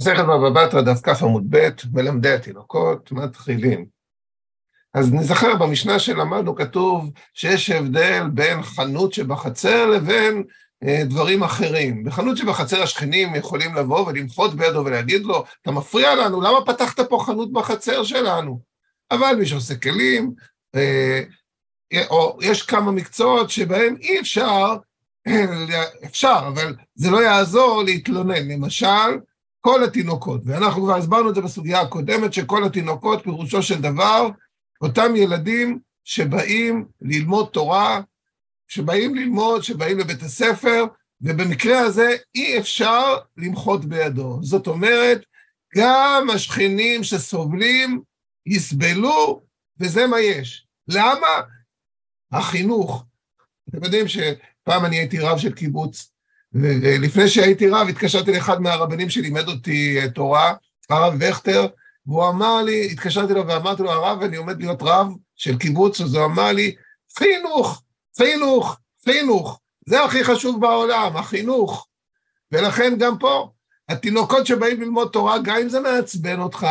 [0.00, 3.86] מסכת בבא בתרא, דף כ עמוד ב', מלמדי התינוקות, מתחילים.
[4.94, 10.44] אז נזכר במשנה שלמדנו, כתוב שיש הבדל בין חנות שבחצר לבין
[10.84, 12.04] אה, דברים אחרים.
[12.04, 17.22] בחנות שבחצר השכנים יכולים לבוא ולמחות בידו ולהגיד לו, אתה מפריע לנו, למה פתחת פה
[17.26, 18.60] חנות בחצר שלנו?
[19.10, 20.32] אבל מי שעושה כלים,
[20.74, 21.22] אה,
[22.10, 24.76] או יש כמה מקצועות שבהם אי אפשר,
[26.04, 28.48] אפשר, אבל זה לא יעזור להתלונן.
[28.48, 29.18] למשל,
[29.60, 34.28] כל התינוקות, ואנחנו כבר הסברנו את זה בסוגיה הקודמת, שכל התינוקות, פירושו של דבר,
[34.80, 38.00] אותם ילדים שבאים ללמוד תורה,
[38.68, 40.84] שבאים ללמוד, שבאים לבית הספר,
[41.20, 44.38] ובמקרה הזה אי אפשר למחות בידו.
[44.42, 45.24] זאת אומרת,
[45.76, 48.02] גם השכנים שסובלים
[48.46, 49.42] יסבלו,
[49.80, 50.66] וזה מה יש.
[50.88, 51.40] למה?
[52.32, 53.04] החינוך.
[53.68, 56.12] אתם יודעים שפעם אני הייתי רב של קיבוץ,
[56.52, 60.54] ולפני שהייתי רב התקשרתי לאחד מהרבנים שלימד אותי אה, תורה,
[60.90, 61.66] הרב וכטר,
[62.06, 66.14] והוא אמר לי, התקשרתי אליו ואמרתי לו, הרב, אני עומד להיות רב של קיבוץ, אז
[66.14, 66.74] הוא אמר לי,
[67.18, 67.82] חינוך,
[68.18, 71.86] חינוך, חינוך, זה הכי חשוב בעולם, החינוך.
[72.52, 73.50] ולכן גם פה,
[73.88, 76.66] התינוקות שבאים ללמוד תורה, גם אם זה מעצבן אותך,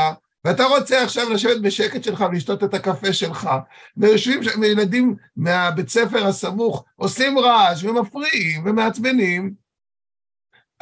[0.46, 3.50] ואתה רוצה עכשיו לשבת בשקט שלך ולשתות את הקפה שלך,
[3.98, 9.67] ויושבים ילדים מהבית ספר הסמוך, עושים רעש ומפריעים ומעצבנים,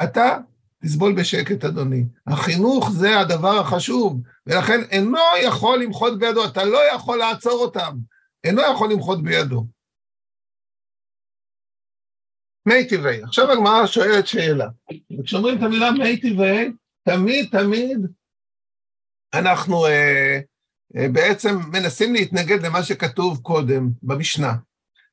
[0.02, 0.38] אתה
[0.82, 2.04] תסבול בשקט, אדוני.
[2.26, 7.96] החינוך זה הדבר החשוב, ולכן אינו יכול למחות בידו, אתה לא יכול לעצור אותם,
[8.44, 9.66] אינו יכול למחות בידו.
[12.66, 13.22] מי טבעי.
[13.22, 14.68] עכשיו הגמרא שואלת שאלה.
[15.20, 16.70] וכשאומרים את המילה מי טבעי,
[17.04, 17.98] תמיד תמיד
[19.34, 20.40] אנחנו אה,
[20.96, 24.52] אה, בעצם מנסים להתנגד למה שכתוב קודם במשנה.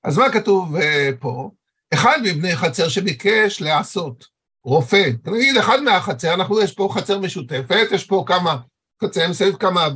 [0.03, 1.51] אז מה כתוב אה, פה?
[1.93, 4.32] אחד מבני חצר שביקש לעשות
[4.65, 8.57] רופא, נגיד אחד מהחצר, אנחנו, יש פה חצר משותפת, יש פה כמה
[9.03, 9.87] חצר מסביב, כמה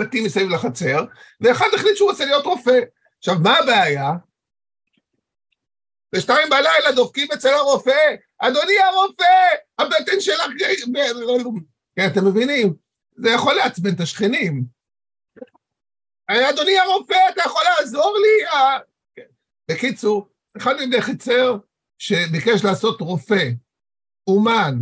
[0.00, 1.04] בתים מסביב לחצר,
[1.40, 2.80] ואחד החליט שהוא רוצה להיות רופא.
[3.18, 4.12] עכשיו, מה הבעיה?
[6.14, 9.24] בשתיים בלילה דופקים אצל הרופא, אדוני הרופא,
[9.78, 10.46] הבטן שלך...
[11.96, 12.74] כן, אתם מבינים?
[13.16, 14.64] זה יכול לעצבן את השכנים.
[16.26, 18.46] אדוני הרופא, אתה יכול לעזור לי?
[19.16, 19.22] כן.
[19.70, 21.56] בקיצור, אחד מבני חצר
[21.98, 23.48] שביקש לעשות רופא,
[24.28, 24.74] אומן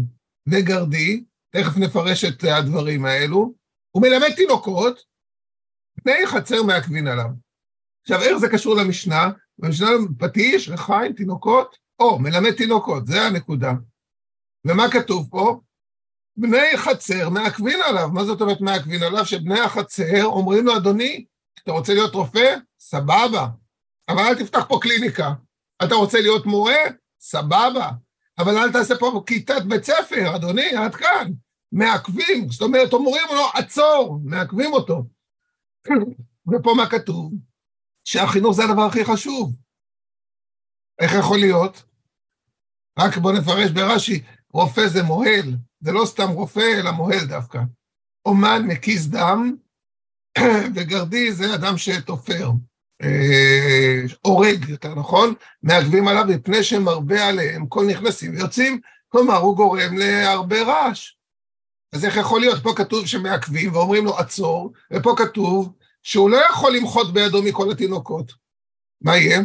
[0.48, 3.54] וגרדי, תכף נפרש את הדברים האלו,
[3.90, 5.04] הוא מלמד תינוקות,
[6.04, 7.28] בני חצר מעכבין עליו.
[8.02, 9.30] עכשיו, איך זה קשור למשנה?
[9.58, 13.72] במשנה פטיש, רחיים, תינוקות, או, מלמד תינוקות, זה הנקודה.
[14.66, 15.60] ומה כתוב פה?
[16.36, 18.08] בני חצר מעכבין עליו.
[18.12, 19.26] מה זאת אומרת מעכבין עליו?
[19.26, 21.24] שבני החצר אומרים לו, אדוני,
[21.62, 22.56] אתה רוצה להיות רופא?
[22.80, 23.46] סבבה.
[24.08, 25.32] אבל אל תפתח פה קליניקה.
[25.84, 26.78] אתה רוצה להיות מורה?
[27.20, 27.90] סבבה.
[28.38, 31.32] אבל אל תעשה פה כיתת בית ספר, אדוני, עד כאן.
[31.72, 35.04] מעכבים, זאת אומרת, אומרים לו, עצור, מעכבים אותו.
[36.48, 37.32] ופה מה כתוב?
[38.04, 39.56] שהחינוך זה הדבר הכי חשוב.
[41.00, 41.82] איך יכול להיות?
[42.98, 44.22] רק בואו נפרש ברש"י,
[44.52, 47.58] רופא זה מוהל, זה לא סתם רופא, אלא מוהל דווקא.
[48.24, 49.56] אומן מקיס דם,
[50.74, 52.50] וגרדי זה אדם שתופר,
[54.22, 60.62] הורג, יותר נכון, מעכבים עליו מפני שמרבה עליהם, כל נכנסים ויוצאים, כלומר, הוא גורם להרבה
[60.62, 61.16] רעש.
[61.92, 62.62] אז איך יכול להיות?
[62.62, 68.32] פה כתוב שמעכבים ואומרים לו עצור, ופה כתוב שהוא לא יכול למחות בידו מכל התינוקות.
[69.00, 69.40] מה יהיה?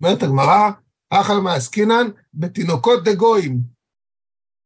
[0.00, 0.70] אומרת הגמרא,
[1.10, 3.58] אחל מעסקינן בתינוקות דגויים.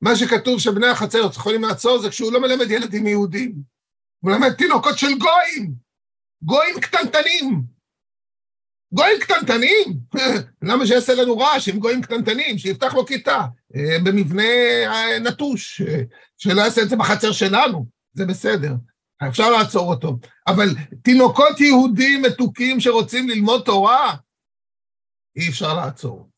[0.00, 3.54] מה שכתוב שבני החצר יכולים לעצור זה כשהוא לא מלמד ילדים יהודים.
[4.20, 5.74] הוא מלמד תינוקות של גויים,
[6.42, 7.75] גויים קטנטנים.
[8.96, 9.98] גויים קטנטנים?
[10.68, 12.58] למה שיעשה לנו רעש עם גויים קטנטנים?
[12.58, 13.44] שיפתח לו כיתה
[13.76, 14.42] אה, במבנה
[14.86, 16.02] אה, נטוש, אה,
[16.36, 18.74] שלא יעשה את זה בחצר שלנו, זה בסדר.
[19.28, 20.18] אפשר לעצור אותו.
[20.46, 20.68] אבל
[21.02, 24.16] תינוקות יהודים מתוקים שרוצים ללמוד תורה,
[25.36, 26.28] אי אפשר לעצור.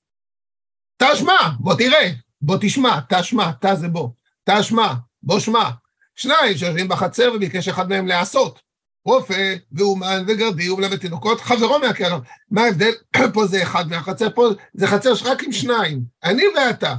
[1.02, 4.08] תשמע, בוא תראה, בוא תשמע, תשמע, ת זה בוא,
[4.50, 5.70] תשמע, בוא שמע.
[6.16, 8.67] שניים שיושבים בחצר וביקש אחד מהם לעשות.
[9.08, 12.20] רופא ואומן וגרדי ומלמד תינוקות, חברו מהקרב.
[12.50, 12.92] מה ההבדל?
[13.34, 16.94] פה זה אחד מהחצר, פה זה חצר רק עם שניים, אני ואתה.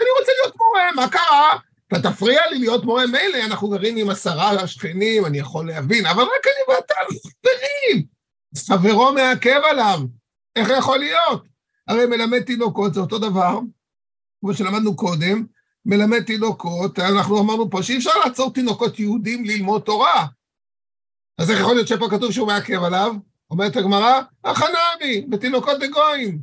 [0.00, 1.58] אני רוצה להיות מורה, מה קרה?
[1.88, 6.22] אתה תפריע לי להיות מורה מילא, אנחנו גרים עם עשרה שכנים, אני יכול להבין, אבל
[6.22, 8.06] רק אני ואתה, אנחנו חברים.
[8.68, 10.00] חברו מעכב עליו,
[10.56, 11.42] איך יכול להיות?
[11.88, 13.58] הרי מלמד תינוקות זה אותו דבר,
[14.40, 15.44] כמו שלמדנו קודם,
[15.86, 20.26] מלמד תינוקות, אנחנו אמרנו פה שאי אפשר לעצור תינוקות יהודים ללמוד תורה.
[21.38, 23.14] אז איך יכול להיות שפה כתוב שהוא מעכב עליו?
[23.50, 26.38] אומרת הגמרא, החנמי, בתינוקות דגויים,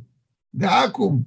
[0.54, 1.22] דעקום.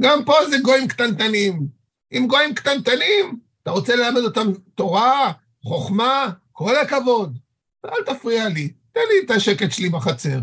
[0.00, 1.66] גם פה זה גויים קטנטנים.
[2.12, 5.32] אם גויים קטנטנים, אתה רוצה ללמד אותם תורה,
[5.64, 7.38] חוכמה, כל הכבוד.
[7.84, 10.38] אל תפריע לי, תן לי את השקט שלי בחצר.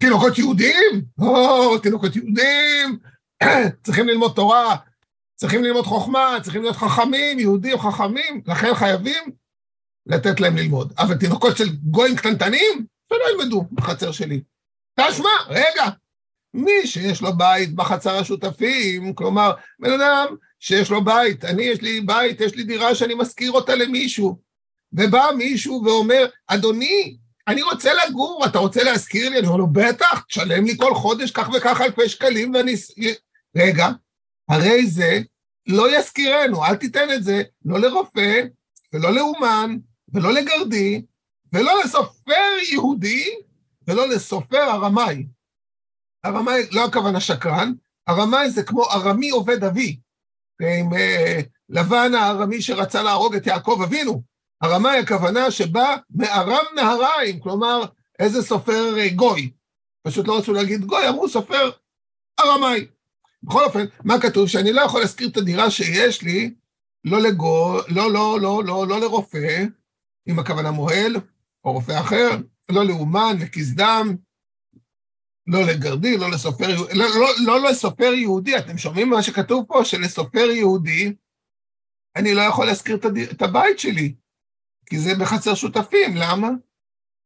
[0.00, 1.04] תינוקות יהודים?
[1.20, 2.98] או, תינוקות יהודים,
[3.84, 4.76] צריכים ללמוד תורה,
[5.34, 9.24] צריכים ללמוד חוכמה, צריכים להיות חכמים, יהודים חכמים, לכן חייבים
[10.08, 10.92] לתת להם ללמוד.
[10.98, 14.40] אבל תינוקות של גויים קטנטנים, שלא ילמדו בחצר שלי.
[15.00, 15.84] תשמע, רגע,
[16.54, 20.26] מי שיש לו בית בחצר השותפים, כלומר, בן אדם
[20.60, 24.38] שיש לו בית, אני יש לי בית, יש לי דירה שאני משכיר אותה למישהו,
[24.92, 27.16] ובא מישהו ואומר, אדוני,
[27.48, 29.38] אני רוצה לגור, אתה רוצה להזכיר לי?
[29.38, 32.74] אני אומר לו, בטח, תשלם לי כל חודש כך וכך אלפי שקלים ואני...
[33.56, 33.88] רגע,
[34.48, 35.20] הרי זה
[35.66, 38.42] לא יזכירנו, אל תיתן את זה לא לרופא,
[38.92, 39.76] ולא לאומן,
[40.14, 41.02] ולא לגרדי,
[41.52, 43.34] ולא לסופר יהודי,
[43.88, 45.26] ולא לסופר ארמאי.
[46.24, 47.72] ארמאי, לא הכוונה שקרן,
[48.08, 50.00] ארמאי זה כמו ארמי עובד אבי,
[50.62, 50.96] עם uh,
[51.68, 54.22] לבן הארמי שרצה להרוג את יעקב אבינו.
[54.64, 57.84] ארמאי הכוונה שבא מארם נהריים, כלומר,
[58.18, 59.50] איזה סופר uh, גוי.
[60.02, 61.70] פשוט לא רצו להגיד גוי, אמרו סופר
[62.40, 62.86] ארמאי.
[63.42, 64.48] בכל אופן, מה כתוב?
[64.48, 66.54] שאני לא יכול להשכיר את הדירה שיש לי,
[67.04, 69.64] לא לגו, לא, לא, לא, לא, לא לרופא,
[70.28, 71.16] עם הכוונה מוהל,
[71.64, 72.30] או רופא אחר,
[72.68, 74.16] לא לאומן, לכיס דם,
[75.46, 79.84] לא לגרדי, לא לסופר, לא, לא, לא לסופר יהודי, אתם שומעים מה שכתוב פה?
[79.84, 81.12] שלסופר יהודי,
[82.16, 82.96] אני לא יכול להשכיר
[83.32, 84.14] את, הבית שלי,
[84.86, 86.48] כי זה בחצר שותפים, למה?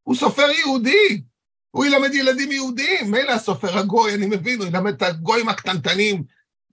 [0.03, 1.23] הוא סופר יהודי,
[1.71, 6.25] הוא ילמד ילדים יהודים, מילא הסופר הגוי, אני מבין, הוא ילמד את הגויים הקטנטנים,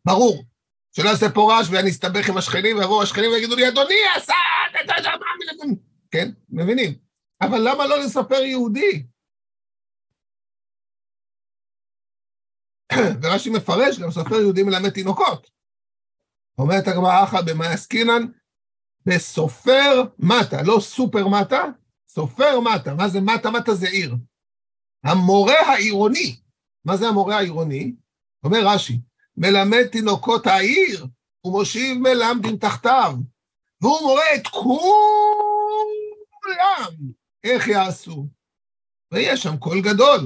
[0.06, 0.44] ברור.
[0.92, 4.34] שלא יעשה פה רעש ואני אסתבך עם השכנים, ויבואו השכנים ויגידו לי, אדוני, עשה,
[6.12, 6.94] כן, מבינים.
[7.42, 9.06] אבל למה לא לספר יהודי?
[13.24, 15.50] ורש"י מפרש, גם סופר יהודי מלמד תינוקות.
[16.58, 18.26] אומרת הגמרא אחא במאי עסקינן,
[19.06, 21.64] בסופר מטה, לא סופר מטה,
[22.08, 22.94] סופר מטה.
[22.94, 23.52] מה זה מטה?
[23.52, 24.16] מטה זה עיר.
[25.04, 26.40] המורה העירוני,
[26.86, 27.96] מה זה המורה העירוני?
[28.44, 29.00] אומר רש"י,
[29.38, 31.08] מלמד תינוקות העיר
[31.46, 33.14] ומושיב מלמדים תחתיו,
[33.82, 34.48] והוא מורה את
[36.50, 36.94] כולם
[37.44, 38.28] איך יעשו.
[39.12, 40.20] ויש שם קול גדול.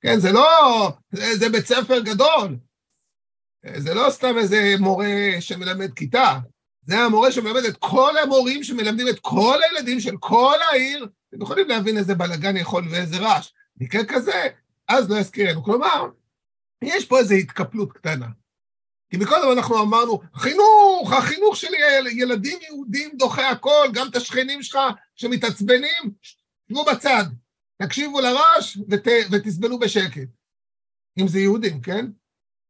[0.00, 2.56] כן, זה לא, זה, זה בית ספר גדול.
[3.76, 5.06] זה לא סתם איזה מורה
[5.40, 6.38] שמלמד כיתה,
[6.82, 11.08] זה המורה שמלמד את כל המורים שמלמדים את כל הילדים של כל העיר.
[11.28, 13.52] אתם יכולים להבין איזה בלאגן יכול ואיזה רעש.
[13.76, 14.48] מקרה כזה,
[14.88, 15.64] אז לא יזכירנו.
[15.64, 16.08] כלומר,
[16.84, 18.26] יש פה איזו התקפלות קטנה.
[19.10, 21.68] כי מקודם אנחנו אמרנו, חינוך, החינוך של
[22.10, 24.78] ילדים יהודים דוחה הכל, גם את השכנים שלך
[25.14, 27.24] שמתעצבנים, שבו בצד,
[27.82, 30.28] תקשיבו לרעש ות, ותסבלו בשקט.
[31.20, 32.06] אם זה יהודים, כן?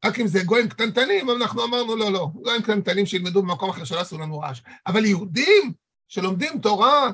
[0.05, 4.01] רק אם זה גויים קטנטנים, אנחנו אמרנו, לא, לא, גויים קטנטנים שילמדו במקום אחר שלא
[4.01, 4.61] עשו לנו רעש.
[4.87, 5.73] אבל יהודים
[6.09, 7.11] שלומדים תורה,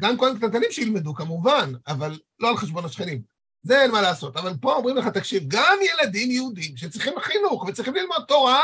[0.00, 3.22] גם גויים קטנטנים שילמדו, כמובן, אבל לא על חשבון השכנים.
[3.62, 4.36] זה אין מה לעשות.
[4.36, 8.62] אבל פה אומרים לך, תקשיב, גם ילדים יהודים שצריכים חינוך וצריכים ללמוד תורה,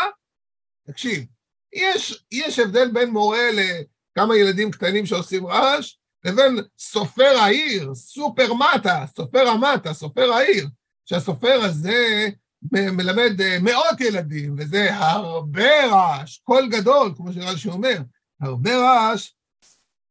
[0.87, 1.25] תקשיב,
[1.73, 9.05] יש, יש הבדל בין מורה לכמה ילדים קטנים שעושים רעש, לבין סופר העיר, סופר מטה,
[9.17, 10.69] סופר המטה, סופר העיר,
[11.05, 12.29] שהסופר הזה
[12.73, 17.99] מלמד אה, מאות ילדים, וזה הרבה רעש, קול גדול, כמו שרש"י אומר,
[18.41, 19.33] הרבה רעש,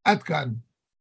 [0.04, 0.50] עד כאן.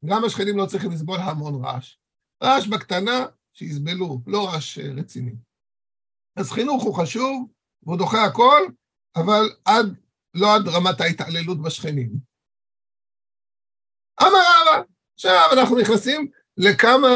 [0.04, 1.96] גם השכנים לא צריכים לסבול המון רעש.
[2.42, 3.26] רעש בקטנה,
[3.56, 5.34] שיסבלו, לא רעש אה, רציני.
[6.36, 7.48] אז חינוך הוא חשוב,
[7.82, 8.62] והוא דוחה הכל,
[9.16, 9.86] אבל עד,
[10.34, 12.10] לא עד רמת ההתעללות בשכנים.
[14.22, 14.82] אמר רבא,
[15.14, 17.08] עכשיו אנחנו נכנסים לכמה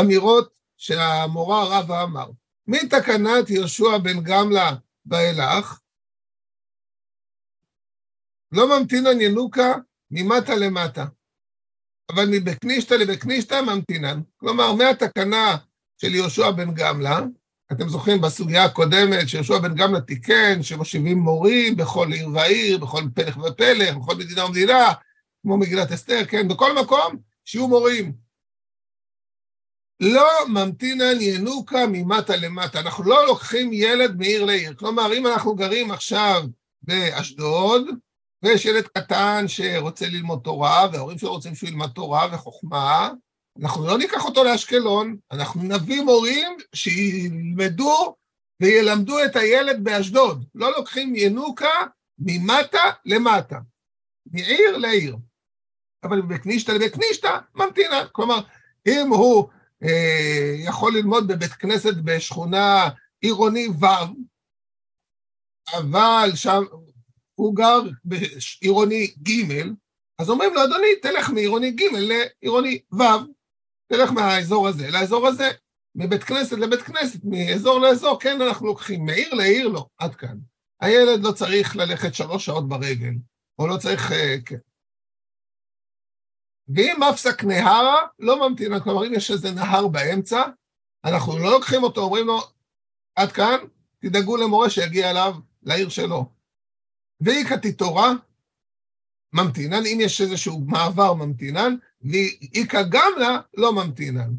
[0.00, 2.30] אמירות שהמורה רבא אמר.
[2.66, 4.70] מתקנת יהושע בן גמלה
[5.06, 5.80] ואילך,
[8.52, 9.72] לא ממתינן ינוקה
[10.10, 11.04] ממטה למטה,
[12.12, 14.20] אבל מבקנישתא לבקנישתא ממתינן.
[14.36, 15.56] כלומר, מהתקנה
[16.00, 17.20] של יהושע בן גמלה,
[17.72, 23.36] אתם זוכרים בסוגיה הקודמת שיהושע בן גמלה תיקן שמושיבים מורים בכל עיר ועיר, בכל פלך
[23.36, 24.92] ופלך, בכל מדינה ומדינה,
[25.42, 28.12] כמו מגילת אסתר, כן, בכל מקום, שיהיו מורים.
[30.00, 32.80] לא ממתינן ינוקה ממטה למטה.
[32.80, 34.74] אנחנו לא לוקחים ילד מעיר לעיר.
[34.74, 36.42] כלומר, אם אנחנו גרים עכשיו
[36.82, 37.86] באשדוד,
[38.42, 43.10] ויש ילד קטן שרוצה ללמוד תורה, וההורים שלו רוצים שהוא ילמד תורה וחוכמה,
[43.62, 48.16] אנחנו לא ניקח אותו לאשקלון, אנחנו נביא מורים שילמדו
[48.60, 50.44] וילמדו את הילד באשדוד.
[50.54, 51.86] לא לוקחים ינוקה
[52.18, 53.58] ממטה למטה,
[54.26, 55.16] מעיר לעיר.
[56.02, 58.06] אבל בקנישתא לבית קנישתא ממתינה.
[58.12, 58.40] כלומר,
[58.88, 59.48] אם הוא
[59.82, 62.88] אה, יכול ללמוד בבית כנסת בשכונה
[63.20, 63.86] עירוני ו',
[65.78, 66.62] אבל שם,
[67.34, 69.62] הוא גר בעירוני ג',
[70.18, 73.02] אז אומרים לו, אדוני, תלך מעירוני ג' לעירוני ו',
[73.86, 75.50] תלך מהאזור הזה לאזור הזה,
[75.94, 80.38] מבית כנסת לבית כנסת, מאזור לאזור, כן, אנחנו לוקחים, מעיר לעיר לא, עד כאן.
[80.80, 83.12] הילד לא צריך ללכת שלוש שעות ברגל,
[83.58, 84.56] או לא צריך, אה, כן.
[86.68, 90.42] ואם מפסק נהרה, לא ממתינה, כלומר, אם יש איזה נהר באמצע,
[91.04, 92.40] אנחנו לא לוקחים אותו, אומרים לו,
[93.16, 93.58] עד כאן,
[93.98, 96.30] תדאגו למורה שיגיע אליו, לעיר שלו.
[97.20, 98.12] ואיכא תתורה,
[99.34, 104.30] ממתינן, אם יש איזשהו מעבר ממתינן, ואיכא גמלה, לא ממתינן.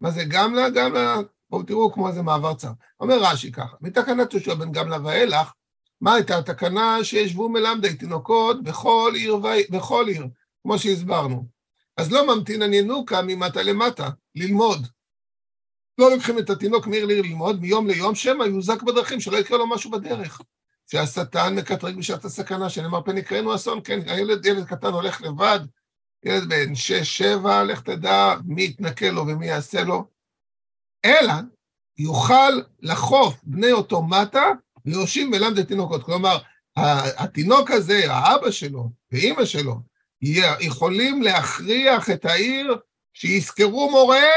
[0.00, 0.70] מה זה גמלה?
[0.70, 1.16] גמלה,
[1.50, 2.72] בואו תראו כמו איזה מעבר צר.
[3.00, 5.52] אומר רש"י ככה, מתקנת יהושע בן גמלה ואילך,
[6.00, 9.48] מה הייתה התקנה שישבו מלמדי תינוקות בכל עיר, ו...
[9.70, 10.26] בכל עיר,
[10.62, 11.46] כמו שהסברנו.
[11.96, 14.86] אז לא ממתינן ינוקה ממטה למטה, ללמוד.
[15.98, 19.66] לא לוקחים את התינוק מעיר לעיר ללמוד, מיום ליום, שמא יוזק בדרכים, שלא יקרה לו
[19.66, 20.40] משהו בדרך.
[20.92, 25.60] שהשטן מקטרג בשעת הסכנה, שנאמר פן יקראנו אסון, כן, הילד, ילד קטן הולך לבד,
[26.24, 30.04] ילד בן שש, שבע, לך תדע מי יתנכל לו ומי יעשה לו,
[31.04, 31.32] אלא
[31.98, 34.46] יוכל לחוף בני אותו מטה
[34.84, 36.04] להושיב מלמד התינוקות.
[36.04, 36.38] כלומר,
[37.16, 39.76] התינוק הזה, האבא שלו ואימא שלו,
[40.60, 42.76] יכולים להכריח את העיר
[43.14, 44.28] שיזכרו מורה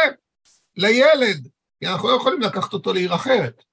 [0.75, 1.47] לילד,
[1.79, 3.63] כי אנחנו לא יכולים לקחת אותו לעיר אחרת.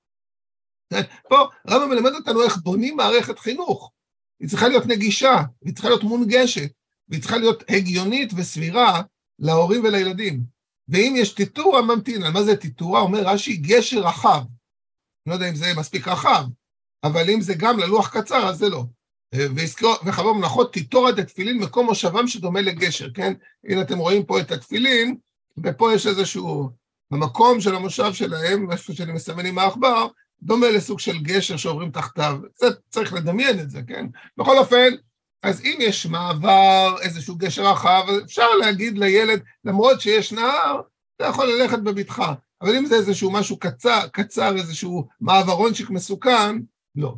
[1.29, 3.93] פה רבא מלמד אותנו איך בונים מערכת חינוך.
[4.41, 6.71] היא צריכה להיות נגישה, היא צריכה להיות מונגשת,
[7.09, 9.03] והיא צריכה להיות הגיונית וסבירה
[9.39, 10.43] להורים ולילדים.
[10.89, 12.23] ואם יש טיטורה, ממתין.
[12.33, 13.01] מה זה טיטורה?
[13.01, 14.43] אומר רש"י, גשר רחב.
[15.27, 16.45] לא יודע אם זה מספיק רחב,
[17.05, 18.85] אבל אם זה גם ללוח קצר, אז זה לא.
[20.05, 23.33] וחבר מנחות, טיטורה דתפילין, מקום מושבם שדומה לגשר, כן?
[23.65, 25.17] הנה אתם רואים פה את התפילין,
[25.65, 26.71] ופה יש איזשהו,
[27.11, 30.07] במקום של המושב שלהם, איפה שאני מסמן עם העכבר,
[30.43, 32.39] דומה לסוג של גשר שעוברים תחתיו.
[32.57, 34.07] זה צריך לדמיין את זה, כן?
[34.37, 34.89] בכל אופן,
[35.43, 40.81] אז אם יש מעבר, איזשהו גשר רחב, אפשר להגיד לילד, למרות שיש נהר,
[41.17, 42.35] אתה יכול ללכת בבטחה.
[42.63, 46.57] אבל אם זה איזשהו משהו קצר, קצר איזשהו מעברונצ'יק מסוכן,
[46.95, 47.15] לא.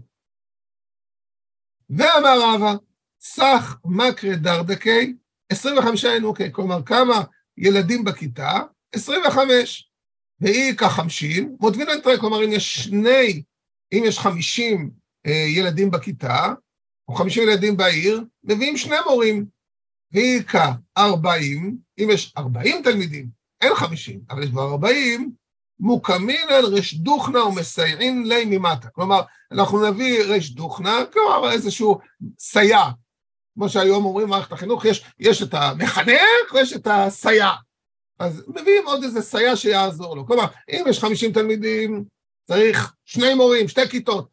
[1.90, 2.74] ואמר רבא,
[3.20, 5.16] סך מקרה דרדקי,
[5.52, 7.22] 25 ינוקי, כלומר כמה
[7.58, 8.60] ילדים בכיתה?
[8.92, 9.91] 25.
[10.42, 13.42] והיא כחמשים, מוטבינן תראה, כלומר אם יש שני,
[13.92, 14.90] אם יש 50
[15.26, 16.52] אה, ילדים בכיתה,
[17.08, 19.46] או 50 ילדים בעיר, מביאים שני מורים.
[20.12, 21.00] והיא כ-40,
[21.98, 23.28] אם יש 40 תלמידים,
[23.60, 25.32] אין 50, אבל יש כבר 40,
[25.80, 28.88] מוקמין על רש דוכנה ומסייעין לי ממטה.
[28.88, 29.20] כלומר,
[29.52, 31.98] אנחנו נביא רש דוכנה, כלומר איזשהו
[32.38, 32.80] סייע.
[33.54, 37.50] כמו שהיום אומרים במערכת החינוך, יש, יש את המחנך ויש את הסייע.
[38.18, 40.26] אז מביאים עוד איזה סייע שיעזור לו.
[40.26, 42.04] כלומר, אם יש 50 תלמידים,
[42.48, 44.28] צריך שני מורים, שתי כיתות.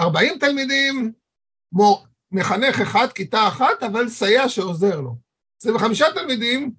[0.00, 1.12] 40 תלמידים,
[1.72, 5.16] מור, מחנך אחד, כיתה אחת, אבל סייע שעוזר לו.
[5.62, 6.72] 25 תלמידים,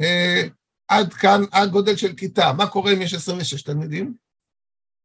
[0.00, 0.42] אה,
[0.88, 2.52] עד כאן, עד גודל של כיתה.
[2.56, 4.14] מה קורה אם יש 26 תלמידים?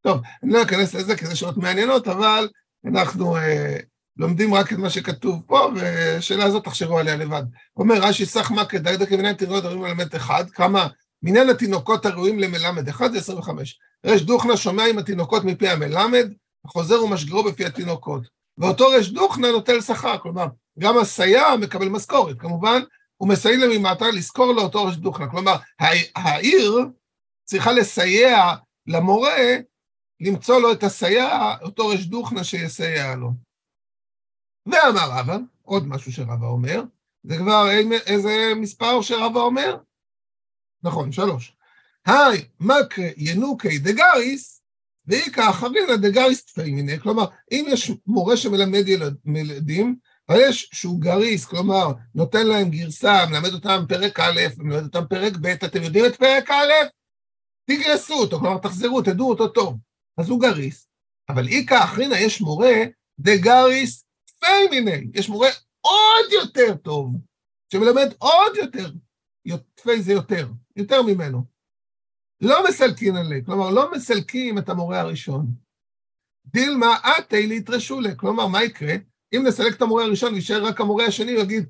[0.01, 2.49] טוב, אני לא אכנס לזה כי זה שעות מעניינות, אבל
[2.85, 3.77] אנחנו אה,
[4.17, 7.43] לומדים רק את מה שכתוב פה, והשאלה הזאת תחשבו עליה לבד.
[7.77, 10.87] אומר רש"י סך מה כדאי דקה מניין תינוקות הראויים ללמד אחד, כמה
[11.23, 13.79] מניין התינוקות הראויים למלמד אחד זה 25.
[14.05, 16.33] רש דוכנה שומע עם התינוקות מפי המלמד,
[16.67, 18.23] חוזר ומשגרו בפי התינוקות.
[18.57, 20.45] ואותו רש דוכנה נוטל שכר, כלומר,
[20.79, 22.81] גם הסייע מקבל משכורת, כמובן,
[23.17, 23.57] הוא מסייע
[24.13, 25.27] לזכור לאותו רש דוכנה.
[25.27, 25.55] כלומר,
[26.15, 26.79] העיר
[27.43, 28.55] צריכה לסייע
[28.87, 29.55] למורה
[30.19, 33.31] למצוא לו את הסייע, אותו רש דוכנה שיסייע לו.
[34.65, 36.83] ואמר רבא, עוד משהו שרבא אומר,
[37.23, 37.69] זה כבר
[38.05, 39.77] איזה מספר שרבא אומר?
[40.83, 41.55] נכון, שלוש.
[42.05, 44.61] היי, מקרה ינוקי דגריס,
[45.07, 49.95] ואיכא אחרינא דגריס תפי מיני, כלומר, אם יש מורה שמלמד ילד, ילדים,
[50.29, 55.33] אבל יש שהוא גריס, כלומר, נותן להם גרסה, מלמד אותם פרק א', מלמד אותם פרק
[55.41, 56.71] ב', אתם יודעים את פרק א'?
[57.65, 59.77] תגרסו אותו, כלומר, תחזרו, תדעו אותו טוב.
[60.17, 60.87] אז הוא גריס.
[61.29, 62.83] אבל איכא אחרינא יש מורה
[63.19, 64.02] דגריס
[64.43, 65.49] תפי מיני, יש מורה
[65.81, 67.15] עוד יותר טוב,
[67.73, 68.91] שמלמד עוד יותר,
[69.75, 71.43] תפי זה יותר, יותר ממנו.
[72.41, 75.45] לא מסלקין עלי, כלומר, לא מסלקים את המורה הראשון.
[76.45, 78.93] דילמה אתי ליטרשו לה, כלומר, מה יקרה?
[79.35, 81.69] אם נסלק את המורה הראשון ויישאר רק המורה השני, הוא יגיד,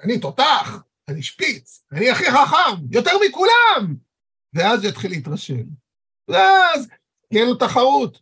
[0.00, 3.96] אני תותח, אני שפיץ, אני הכי חכם, יותר מכולם!
[4.54, 5.64] ואז הוא יתחיל להתרשל.
[6.28, 6.88] ואז
[7.30, 8.20] תהיה לו תחרות.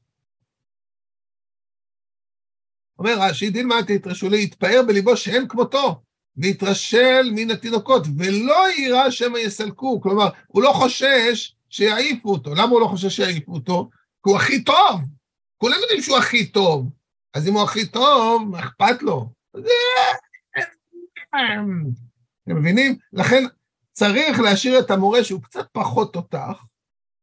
[2.98, 6.02] אומר רש"י, דילמה אתי ליטרשו לה, יתפאר בליבו שאין כמותו.
[6.36, 10.00] ויתרשל מן התינוקות, ולא יירא שמא יסלקו.
[10.00, 12.54] כלומר, הוא לא חושש שיעיפו אותו.
[12.54, 13.90] למה הוא לא חושב שיעיפו אותו?
[14.24, 15.00] כי הוא הכי טוב.
[15.58, 16.90] כולם יודעים שהוא הכי טוב.
[17.34, 19.28] אז אם הוא הכי טוב, מה אכפת לו?
[22.44, 22.98] אתם מבינים?
[23.12, 23.44] לכן
[23.92, 26.64] צריך להשאיר את המורה שהוא קצת פחות תותח,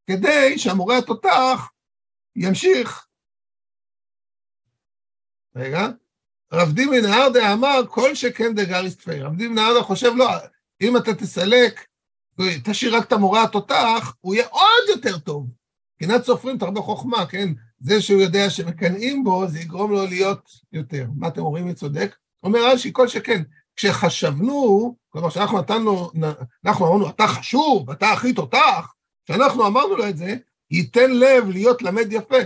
[0.08, 1.70] כדי שהמורה התותח
[2.36, 3.06] ימשיך.
[5.56, 5.88] רגע,
[6.54, 9.22] רב דימי נהרדה אמר, כל שכן דגריס תפאי.
[9.22, 10.30] רב דימי נהרדה חושב, לא,
[10.82, 11.86] אם אתה תסלק,
[12.64, 15.48] תשאיר רק את המורה התותח, הוא יהיה עוד יותר טוב.
[16.02, 17.50] מבחינת סופרים תרבה חוכמה, כן?
[17.80, 21.06] זה שהוא יודע שמקנאים בו, זה יגרום לו להיות יותר.
[21.16, 22.16] מה אתם אומרים, מי צודק?
[22.44, 23.44] אומר רש"י, כל שכן,
[23.76, 26.12] כשחשבנו, כלומר, כשאנחנו נתנו,
[26.66, 28.94] אנחנו אמרנו, אתה חשוב, אתה הכי תותח,
[29.26, 30.36] כשאנחנו אמרנו לו את זה,
[30.72, 32.38] ייתן לב להיות למד יפה,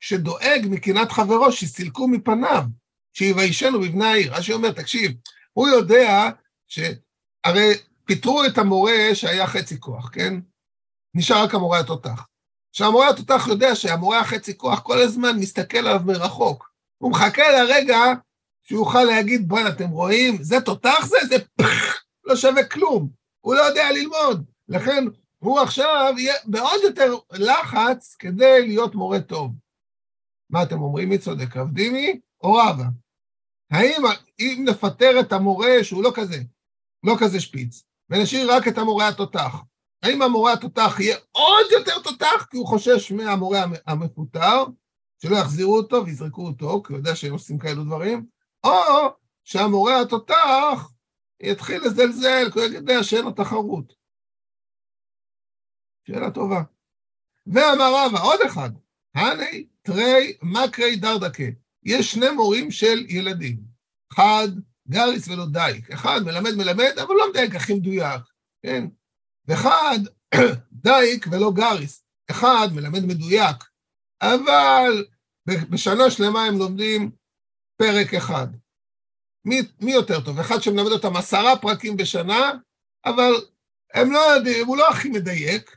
[0.00, 2.62] שדואג מקנאת חברו, שסילקו מפניו,
[3.12, 4.34] שיביישנו בבני העיר.
[4.34, 5.12] רש"י אומר, תקשיב,
[5.52, 6.30] הוא יודע
[6.68, 10.34] שהרי פיטרו את המורה שהיה חצי כוח, כן?
[11.14, 12.26] נשאר רק המורה התותח.
[12.72, 16.70] שהמורה התותח יודע שהמורה החצי כוח כל הזמן מסתכל עליו מרחוק.
[16.98, 17.98] הוא מחכה לרגע
[18.62, 21.16] שהוא יוכל להגיד, בואנה, אתם רואים, זה תותח זה?
[21.28, 23.08] זה פח, לא שווה כלום.
[23.40, 24.44] הוא לא יודע ללמוד.
[24.68, 25.04] לכן
[25.38, 29.52] הוא עכשיו יהיה בעוד יותר לחץ כדי להיות מורה טוב.
[30.50, 32.84] מה אתם אומרים, מי צודק, רב דימי או רבא?
[33.70, 34.02] האם
[34.40, 36.36] אם נפטר את המורה שהוא לא כזה,
[37.04, 39.54] לא כזה שפיץ, ונשאיר רק את המורה התותח,
[40.02, 44.64] האם המורה התותח יהיה עוד יותר תותח כי הוא חושש מהמורה המפוטר,
[45.22, 48.26] שלא יחזירו אותו ויזרקו אותו, כי הוא יודע שהם עושים כאלו דברים,
[48.64, 48.80] או
[49.44, 50.92] שהמורה התותח
[51.42, 53.92] יתחיל לזלזל, כי הוא יודע שאין לו תחרות.
[56.06, 56.62] שאלה טובה.
[57.46, 58.70] ואמר רבא, עוד אחד,
[59.14, 61.42] הני תרי מקרי דרדקה.
[61.84, 63.56] יש שני מורים של ילדים.
[64.12, 64.48] אחד,
[64.88, 65.90] גריס ולא דייק.
[65.90, 68.22] אחד מלמד מלמד, אבל לא מדייק הכי מדויק,
[68.62, 68.84] כן?
[69.48, 69.98] ואחד,
[70.72, 72.04] דייק ולא גריס.
[72.30, 73.56] אחד מלמד מדויק,
[74.22, 75.04] אבל
[75.46, 77.10] בשנה שלמה הם לומדים
[77.76, 78.46] פרק אחד.
[79.44, 80.38] מי, מי יותר טוב?
[80.38, 82.52] אחד שמלמד אותם עשרה פרקים בשנה,
[83.04, 83.32] אבל
[83.94, 85.76] הם לא יודעים, הוא לא הכי מדייק,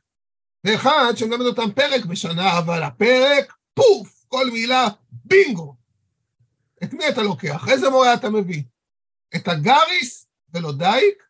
[0.63, 5.75] ואחד שמלמד אותם פרק בשנה, אבל הפרק, פוף, כל מילה, בינגו.
[6.83, 7.65] את מי אתה לוקח?
[7.69, 8.63] איזה מורה אתה מביא?
[9.36, 11.23] את הגריס ולא דייק,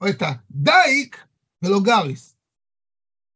[0.00, 1.24] או את הדייק
[1.62, 2.36] ולא גריס?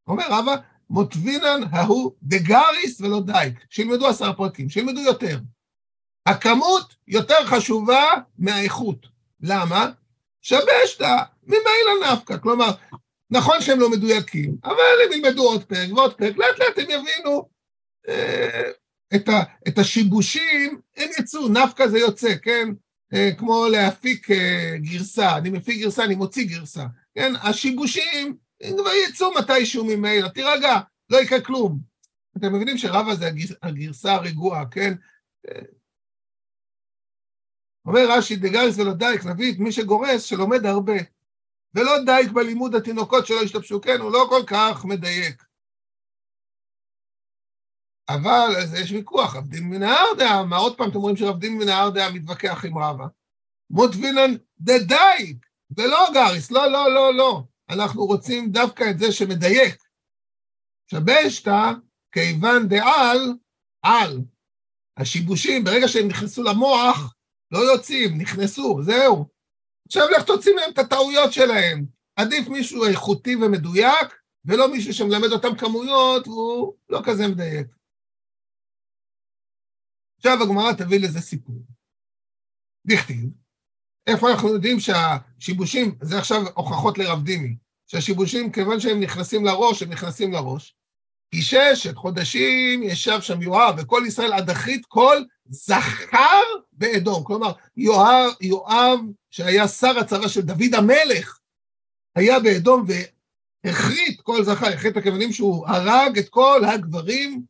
[0.06, 0.54] אומר רבא,
[0.90, 3.54] מוטבינן ההוא דגריס ולא דייק.
[3.70, 5.38] שילמדו עשרה פרקים, שילמדו יותר.
[6.26, 9.06] הכמות יותר חשובה מהאיכות.
[9.40, 9.90] למה?
[10.40, 12.38] שבשתא ממילא נפקא.
[12.38, 12.70] כלומר,
[13.30, 14.74] נכון שהם לא מדויקים, אבל
[15.06, 17.48] הם ילמדו עוד פרק ועוד פרק, לאט לאט הם יבינו
[19.14, 22.68] את, ה, את השיבושים, הם יצאו, נפקא זה יוצא, כן?
[23.14, 26.84] אה, כמו להפיק אה, גרסה, אני מפיק גרסה, אני מוציא גרסה,
[27.14, 27.32] כן?
[27.42, 31.78] השיבושים הם כבר יצאו מתישהו ממילא, תירגע, לא יקרה כלום.
[32.38, 33.30] אתם מבינים שרבא זה
[33.62, 34.94] הגרסה הרגועה, כן?
[35.48, 35.62] אה,
[37.86, 40.96] אומר רש"י, דגריס ולא דייק, נביא את מי שגורס, שלומד הרבה.
[41.74, 45.42] ולא דייק בלימוד התינוקות שלא השתבשו, כן, הוא לא כל כך מדייק.
[48.08, 52.64] אבל יש ויכוח, עבדים מן הארדע, מה עוד פעם אתם רואים שרבדים מן הארדע מתווכח
[52.64, 53.04] עם רבא?
[53.70, 57.42] מוטבינן דדייק, ולא גריס, לא, לא, לא, לא.
[57.70, 59.76] אנחנו רוצים דווקא את זה שמדייק.
[60.90, 61.72] שבשתא,
[62.12, 63.34] כיוון דעל,
[63.82, 64.20] על.
[64.96, 67.14] השיבושים, ברגע שהם נכנסו למוח,
[67.50, 69.26] לא יוצאים, נכנסו, זהו.
[69.86, 71.86] עכשיו לך תוציא מהם את הטעויות שלהם.
[72.16, 77.66] עדיף מישהו איכותי ומדויק, ולא מישהו שמלמד אותם כמויות והוא לא כזה מדייק.
[80.24, 81.62] עכשיו הגמרא תביא לזה סיפור.
[82.86, 83.30] דכתיב,
[84.06, 87.56] איפה אנחנו יודעים שהשיבושים, זה עכשיו הוכחות לרב דימי,
[87.86, 90.76] שהשיבושים, כיוון שהם נכנסים לראש, הם נכנסים לראש.
[91.30, 95.16] כי ששת חודשים ישב שם יואב, וכל ישראל עד אחרית כל
[95.48, 97.24] זכר באדום.
[97.24, 98.98] כלומר, יואב, יואב,
[99.30, 101.38] שהיה שר הצבא של דוד המלך,
[102.14, 102.84] היה באדום
[103.64, 107.42] והחריט כל זכר, החריט הכוונים שהוא הרג את כל הגברים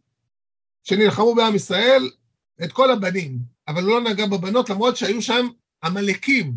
[0.84, 2.10] שנלחמו בעם ישראל,
[2.64, 5.46] את כל הבנים, אבל לא נגע בבנות, למרות שהיו שם
[5.84, 6.52] עמלקים.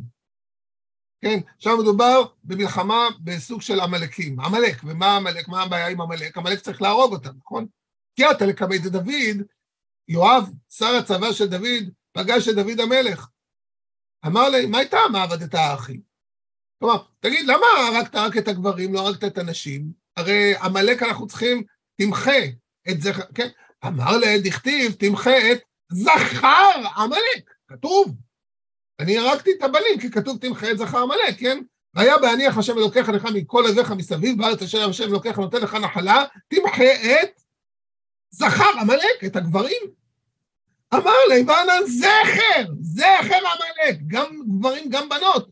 [1.22, 4.39] כן, שם מדובר במלחמה בסוג של עמלקים.
[4.39, 5.48] עמלק, ומה עמלק?
[5.48, 6.38] מה הבעיה עם עמלק?
[6.38, 7.68] עמלק צריך להרוג אותם, נכון?
[8.15, 9.41] כי אתה לקמא דוד,
[10.08, 13.28] יואב, שר הצבא של דוד, פגש את דוד המלך.
[14.26, 16.00] אמר לי, מה הייתה מעבדת האחי?
[16.80, 19.91] כלומר, תגיד, למה הרגת רק את הגברים, לא הרגת את הנשים?
[20.18, 21.63] הרי עמלק אנחנו צריכים,
[21.96, 22.39] תמחה
[22.89, 23.48] את זה, כן?
[23.86, 25.60] אמר להם, דכתיב, תמחה את
[25.91, 28.15] זכר עמלק, כתוב.
[29.00, 31.63] אני הרגתי את הבנים, כי כתוב תמחה את זכר עמלק, כן?
[31.93, 36.24] והיה בהניח השם אלוקיך לך מכל אביך מסביב, בארץ אשר השם אלוקיך נותן לך נחלה,
[36.48, 37.41] תמחה את
[38.32, 39.82] זכר עמלק, את הגברים.
[40.93, 45.50] אמר ליבנן זכר, זכר עמלק, גם גברים, גם בנות.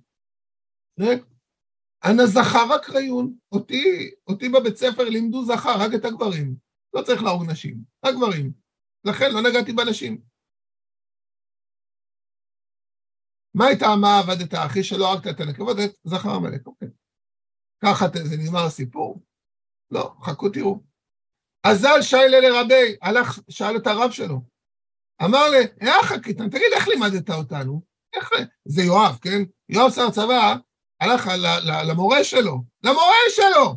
[2.06, 3.34] אנא זכר רק ריון.
[3.52, 6.56] אותי, אותי בבית ספר לימדו זכר, רק את הגברים.
[6.94, 8.63] לא צריך להרוג נשים, רק גברים.
[9.06, 10.22] לכן לא נגעתי בנשים.
[13.54, 16.88] מה הייתה מה עבדת, אחי שלא הרגת את הנקבות, זכר עמלק, אוקיי.
[17.84, 19.24] ככה זה נגמר הסיפור?
[19.92, 20.84] לא, חכו תראו.
[21.68, 24.42] אזל שיילה לרבי, הלך, שאל את הרב שלו.
[25.26, 27.82] אמר לי, איך הקטן, תגיד, איך לימדת אותנו?
[28.16, 28.30] איך...
[28.66, 29.42] זה יואב, כן?
[29.70, 30.56] יואב שר צבא
[31.02, 31.28] הלך
[31.90, 33.76] למורה שלו, למורה שלו,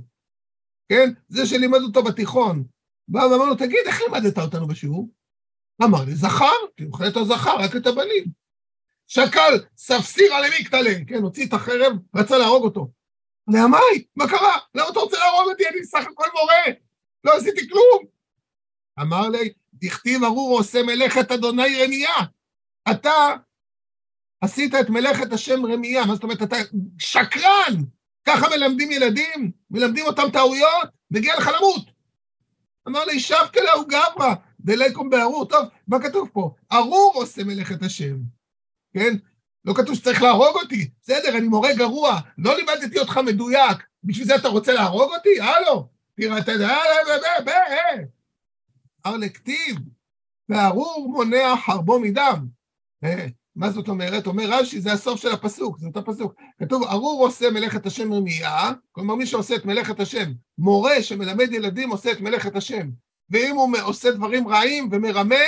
[0.89, 1.13] כן?
[1.29, 2.65] זה שלימד אותו בתיכון.
[3.09, 5.16] בא ואמר לו, תגיד, איך לימדת אותנו בשיעור?
[5.85, 8.25] אמר לי, זכר, תמחה את הזכר, רק את הבנים.
[9.07, 12.91] שקל, ספסירה למקטלה, כן, הוציא את החרב, רצה להרוג אותו.
[13.49, 14.59] לעמי, מה קרה?
[14.75, 15.69] למה אתה רוצה להרוג אותי?
[15.69, 16.75] אני סך הכל מורה,
[17.25, 18.05] לא עשיתי כלום.
[19.01, 22.15] אמר לי, דכתיב ארור עושה מלאכת אדוני רמיה.
[22.91, 23.13] אתה
[24.41, 26.57] עשית את מלאכת השם רמיה, מה זאת אומרת, אתה
[26.99, 27.75] שקרן!
[28.27, 29.51] ככה מלמדים ילדים?
[29.71, 30.89] מלמדים אותם טעויות?
[31.11, 31.87] מגיע לך למות.
[32.89, 34.35] אמר לי, שבקה לאו גברא,
[34.67, 35.45] דלקום בארור.
[35.45, 36.55] טוב, מה כתוב פה?
[36.73, 38.17] ארור עושה מלאכת השם,
[38.95, 39.17] כן?
[39.65, 40.91] לא כתוב שצריך להרוג אותי.
[41.03, 43.79] בסדר, אני מורה גרוע, לא לימדתי אותך מדויק.
[44.05, 45.41] בשביל זה אתה רוצה להרוג אותי?
[45.41, 46.77] הלו, תראה, אתה יודע,
[49.07, 49.77] אמר לכתיב,
[50.49, 52.47] וארור מונע חרבו מדם.
[53.57, 54.27] מה זאת אומרת?
[54.27, 56.35] אומר רש"י, זה הסוף של הפסוק, זה אותו פסוק.
[56.59, 61.91] כתוב, ארור עושה מלאכת השם רמייה, כלומר מי שעושה את מלאכת השם, מורה שמלמד ילדים
[61.91, 62.91] עושה את מלאכת השם.
[63.31, 65.45] ואם הוא עושה דברים רעים ומרמה,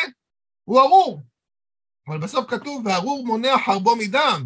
[0.64, 1.22] הוא ארור.
[2.08, 4.44] אבל בסוף כתוב, וארור מונע חרבו מדם.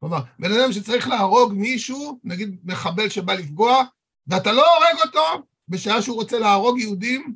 [0.00, 3.84] כלומר, בן אדם שצריך להרוג מישהו, נגיד מחבל שבא לפגוע,
[4.26, 7.34] ואתה לא הורג אותו בשעה שהוא רוצה להרוג יהודים,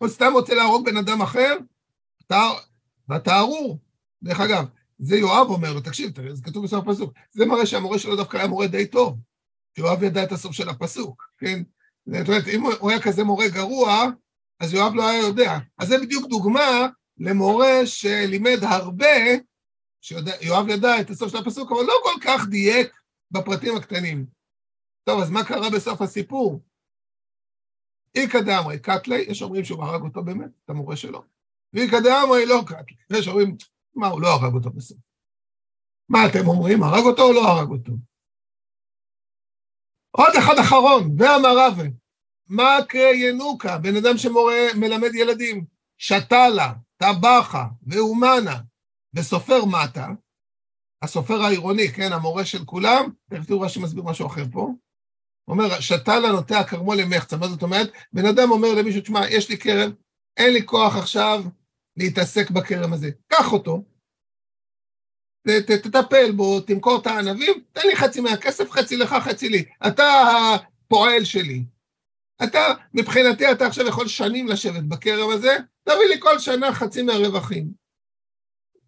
[0.00, 1.56] או סתם רוצה להרוג בן אדם אחר,
[2.26, 2.50] אתה,
[3.08, 3.78] ואתה ארור.
[4.22, 4.64] דרך אגב,
[4.98, 8.46] זה יואב אומר לו, תקשיב, זה כתוב בסוף הפסוק, זה מראה שהמורה שלו דווקא היה
[8.46, 9.18] מורה די טוב,
[9.78, 11.62] יואב ידע את הסוף של הפסוק, כן?
[12.06, 14.04] זאת אומרת, אם הוא היה כזה מורה גרוע,
[14.60, 15.58] אז יואב לא היה יודע.
[15.78, 19.06] אז זה בדיוק דוגמה למורה שלימד הרבה,
[20.00, 24.26] שיואב ידע את הסוף של הפסוק, אבל לא כל כך דייק בפרטים הקטנים.
[25.04, 26.62] טוב, אז מה קרה בסוף הסיפור?
[28.14, 31.22] איכא דאמרי קטלי, יש אומרים שהוא הרג אותו באמת, את המורה שלו,
[31.72, 33.56] ואיכא דאמרי לא קטלי, יש אומרים,
[33.94, 34.98] מה, הוא לא הרג אותו בסוף.
[36.08, 37.92] מה אתם אומרים, הרג אותו או לא הרג אותו?
[40.10, 41.84] עוד אחד אחרון, ואמר רבה,
[42.48, 45.64] מה קרי ינוקה, בן אדם שמלמד ילדים,
[45.98, 48.60] שתלה, טבחה ואומנה
[49.14, 50.08] וסופר מטה,
[51.02, 54.72] הסופר העירוני, כן, המורה של כולם, תכף תראו רש"י מסביר משהו אחר פה,
[55.48, 57.92] אומר, שתלה נוטע כרמו למחצה, מה זאת אומרת?
[58.12, 59.90] בן אדם אומר למישהו, תשמע, יש לי כרם,
[60.36, 61.44] אין לי כוח עכשיו
[61.96, 63.10] להתעסק בכרם הזה.
[63.28, 63.82] קח אותו,
[65.66, 69.64] תטפל בו, תמכור את הענבים, תן לי חצי מהכסף, חצי לך, חצי לי.
[69.86, 70.04] אתה
[70.54, 71.64] הפועל שלי.
[72.44, 72.60] אתה,
[72.94, 77.68] מבחינתי, אתה עכשיו יכול שנים לשבת בכרם הזה, תביא לי כל שנה חצי מהרווחים.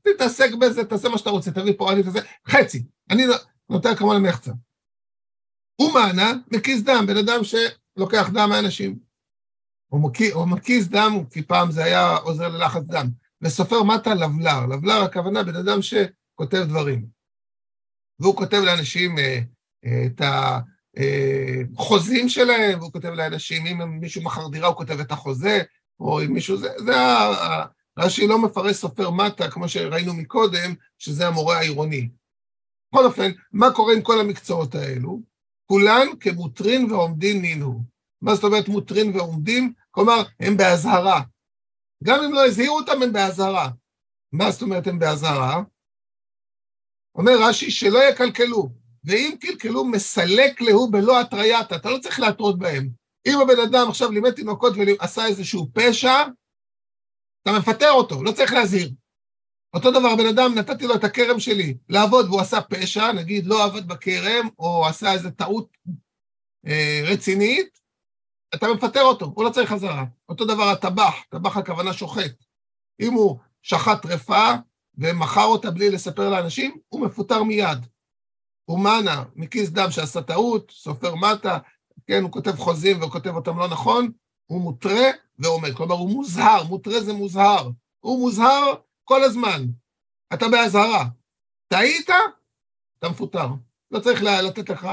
[0.03, 2.85] תתעסק בזה, תעשה מה שאתה רוצה, תביא פועלים, תעשה, חצי.
[3.11, 3.25] אני
[3.71, 4.53] נותן כמובן למחצה.
[5.95, 8.99] מענה, מקיז דם, בן אדם שלוקח דם מאנשים.
[9.87, 13.07] הוא, מקי, הוא מקיז דם, כי פעם זה היה עוזר ללחץ דם.
[13.43, 14.67] וסופר מטה לבלר.
[14.67, 17.07] לבלר הכוונה בן אדם שכותב דברים.
[18.19, 19.39] והוא כותב לאנשים אה,
[19.85, 20.21] אה, את
[21.79, 25.63] החוזים שלהם, והוא כותב לאנשים, אם מישהו מכר דירה, הוא כותב את החוזה,
[26.01, 27.67] או אם מישהו, זה, זה ה...
[27.99, 32.09] רש"י לא מפרש סופר מטה, כמו שראינו מקודם, שזה המורה העירוני.
[32.93, 35.21] בכל אופן, מה קורה עם כל המקצועות האלו?
[35.67, 37.85] כולן כמוטרין ועומדין נינו.
[38.23, 39.73] מה זאת אומרת מוטרין ועומדים?
[39.91, 41.21] כלומר, הם באזהרה.
[42.05, 43.69] גם אם לא הזהירו אותם, הם באזהרה.
[44.33, 45.63] מה זאת אומרת הם באזהרה?
[47.15, 48.69] אומר רש"י, שלא יקלקלו,
[49.05, 52.89] ואם קלקלו, מסלק להו בלא התרייתא, אתה לא צריך להתרות בהם.
[53.27, 56.25] אם הבן אדם עכשיו לימד תינוקות ועשה איזשהו פשע,
[57.43, 58.91] אתה מפטר אותו, לא צריך להזהיר.
[59.75, 63.65] אותו דבר, בן אדם, נתתי לו את הכרם שלי לעבוד והוא עשה פשע, נגיד לא
[63.65, 65.77] עבד בכרם, או עשה איזו טעות
[66.67, 67.81] אה, רצינית,
[68.55, 70.05] אתה מפטר אותו, הוא לא צריך חזרה.
[70.29, 72.45] אותו דבר הטבח, טבח הכוונה שוחט.
[73.01, 74.49] אם הוא שחט טרפה
[74.99, 77.87] ומכר אותה בלי לספר לאנשים, הוא מפוטר מיד.
[78.69, 81.59] אומנה, מכיס דם שעשה טעות, סופר מטה,
[82.07, 84.13] כן, הוא כותב חוזים וכותב אותם לא נכון,
[84.47, 85.75] הוא מותרה ועומד.
[85.77, 87.71] כלומר, הוא מוזהר, מותרה זה מוזהר.
[88.01, 89.63] הוא מוזהר כל הזמן.
[90.35, 91.05] אתה באזהרה.
[91.69, 92.11] טעית,
[92.99, 93.49] אתה מפוטר.
[93.91, 94.89] לא צריך לתת לך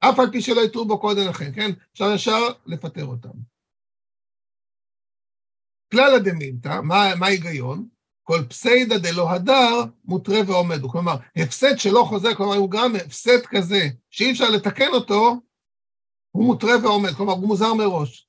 [0.00, 1.70] אף על פי שלא יתרו בו קודם לכן, כן?
[1.92, 3.38] אפשר ישר לפטר אותם.
[5.92, 7.88] כלל הדמינתא, מה ההיגיון?
[8.32, 10.82] כל פסיידא דלא הדר מותרה ועומד.
[10.90, 15.40] כלומר, הפסד שלא חוזר, כלומר, הוא גם הפסד כזה שאי אפשר לתקן אותו,
[16.30, 18.26] הוא מותרה ועומד, כלומר, הוא מוזר מראש.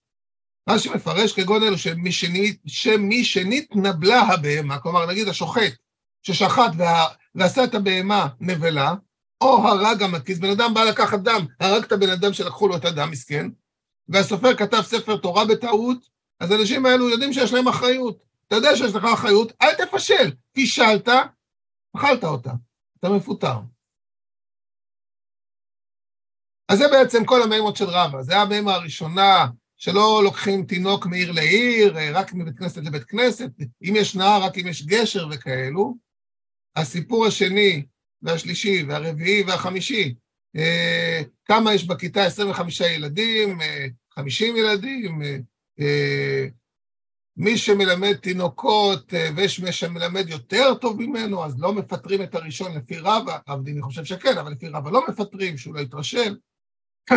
[0.67, 5.73] מה שמפרש כגון אלו שמשנית, שמשנית נבלה הבהמה, כלומר, נגיד השוחט
[6.21, 8.93] ששחט וה, ועשה את הבהמה נבלה,
[9.41, 12.85] או הרג המקיס, בן אדם בא לקחת דם, הרג את הבן אדם שלקחו לו את
[12.85, 13.49] הדם, מסכן,
[14.07, 15.97] והסופר כתב ספר תורה בטעות,
[16.39, 18.32] אז האנשים האלו יודעים שיש להם אחריות.
[18.53, 20.31] אתה יודע שיש לך אחריות, אל תפשל.
[20.51, 21.07] פישלת,
[21.97, 22.51] אכלת אותה,
[22.99, 23.57] אתה מפוטר.
[26.69, 28.21] אז זה בעצם כל המימות של רבא.
[28.21, 33.49] זה המימה הראשונה, שלא לוקחים תינוק מעיר לעיר, רק מבית כנסת לבית כנסת,
[33.81, 35.97] אם יש נהר, רק אם יש גשר וכאלו.
[36.75, 37.85] הסיפור השני
[38.21, 40.15] והשלישי והרביעי והחמישי,
[40.55, 42.25] אה, כמה יש בכיתה?
[42.25, 43.59] 25 ילדים,
[44.15, 45.21] 50 אה, ילדים,
[45.79, 46.47] אה,
[47.37, 52.97] מי שמלמד תינוקות ויש מי שמלמד יותר טוב ממנו, אז לא מפטרים את הראשון לפי
[52.97, 56.37] רבא, רב דימי חושב שכן, אבל לפי רבא לא מפטרים, שהוא לא יתרשל.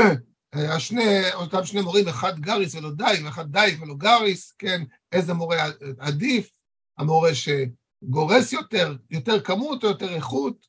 [0.52, 5.56] השני, אותם שני מורים, אחד גריס ולא דייק, ואחד דייק ולא גריס, כן, איזה מורה
[5.98, 6.50] עדיף,
[6.98, 10.66] המורה שגורס יותר, יותר כמות או יותר איכות,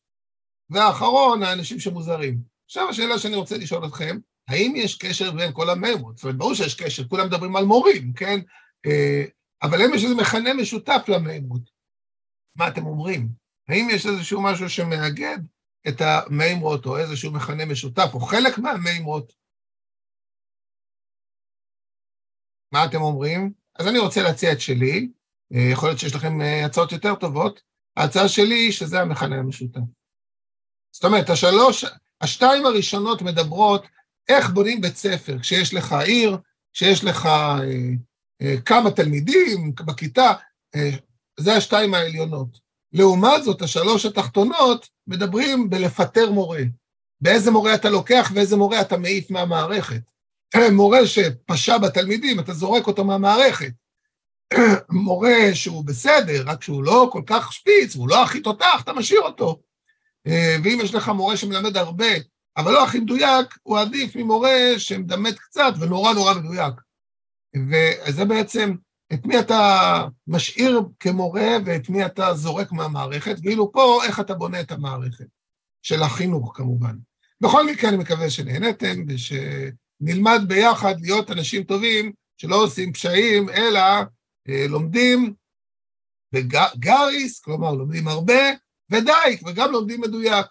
[0.70, 2.38] והאחרון, האנשים שמוזרים.
[2.66, 6.18] עכשיו השאלה שאני רוצה לשאול אתכם, האם יש קשר בין כל המימות?
[6.18, 8.40] זאת אומרת, ברור שיש קשר, כולם מדברים על מורים, כן?
[9.64, 11.62] אבל האם יש איזה מכנה משותף למימות?
[12.56, 13.30] מה אתם אומרים?
[13.68, 15.38] האם יש איזשהו משהו שמאגד
[15.88, 19.34] את המימות, או איזשהו מכנה משותף, או חלק מהמימות?
[22.72, 23.54] מה אתם אומרים?
[23.80, 25.10] אז אני רוצה להציע את שלי,
[25.54, 27.62] אה, יכול להיות שיש לכם אה, הצעות יותר טובות.
[27.98, 29.82] ההצעה שלי היא שזה המכנה המשותף.
[30.92, 31.86] זאת אומרת, השלוש,
[32.22, 33.86] השתיים הראשונות מדברות
[34.30, 36.38] איך בונים בית ספר, כשיש לך עיר,
[36.74, 37.62] כשיש לך אה,
[38.66, 40.34] כמה תלמידים בכיתה,
[40.76, 40.90] אה,
[41.40, 42.60] זה השתיים העליונות.
[42.94, 46.62] לעומת זאת, השלוש התחתונות מדברים בלפטר מורה.
[47.22, 50.02] באיזה מורה אתה לוקח ואיזה מורה אתה מעיף מהמערכת.
[50.72, 53.72] מורה שפשע בתלמידים, אתה זורק אותו מהמערכת.
[54.90, 59.22] מורה שהוא בסדר, רק שהוא לא כל כך שפיץ, והוא לא הכי תותח, אתה משאיר
[59.22, 59.62] אותו.
[60.28, 62.06] אה, ואם יש לך מורה שמלמד הרבה,
[62.58, 66.74] אבל לא הכי מדויק, הוא עדיף ממורה שמדמד קצת ונורא נורא מדויק.
[67.70, 68.76] וזה בעצם,
[69.14, 74.62] את מי אתה משאיר כמורה ואת מי אתה זורק מהמערכת, ואילו פה, איך אתה בונה
[74.62, 75.26] את המערכת,
[75.82, 76.96] של החינוך כמובן.
[77.42, 83.80] בכל מקרה, אני מקווה שנהנתם ושנלמד ביחד להיות אנשים טובים שלא עושים פשעים, אלא
[84.50, 85.34] אה, לומדים
[86.34, 88.42] בגריס, כלומר לומדים הרבה,
[88.92, 90.46] ודייק, וגם לומדים מדויק.